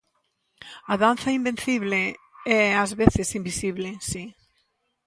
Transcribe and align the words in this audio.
A 0.93 0.95
danza 1.03 1.31
invencible, 1.39 2.01
e 2.55 2.57
ás 2.83 2.91
veces 3.01 3.27
invisible, 3.39 3.89
si. 4.09 4.23